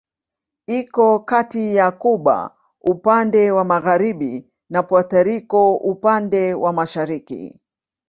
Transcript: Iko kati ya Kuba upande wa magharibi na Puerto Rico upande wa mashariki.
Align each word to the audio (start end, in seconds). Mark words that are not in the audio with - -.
Iko 0.79 1.07
kati 1.19 1.75
ya 1.75 1.91
Kuba 1.91 2.57
upande 2.81 3.51
wa 3.51 3.63
magharibi 3.63 4.47
na 4.69 4.83
Puerto 4.83 5.23
Rico 5.23 5.75
upande 5.75 6.53
wa 6.53 6.73
mashariki. 6.73 7.59